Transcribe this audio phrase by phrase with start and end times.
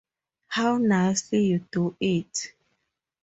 [0.47, 2.53] How nicely you do it!